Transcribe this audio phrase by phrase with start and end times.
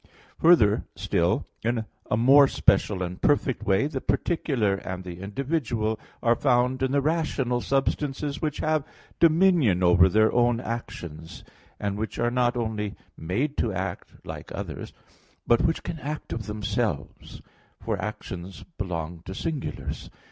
[0.39, 6.33] Further still, in a more special and perfect way, the particular and the individual are
[6.35, 8.83] found in the rational substances which have
[9.19, 11.43] dominion over their own actions;
[11.79, 14.91] and which are not only made to act, like others;
[15.45, 17.43] but which can act of themselves;
[17.79, 20.09] for actions belong to singulars.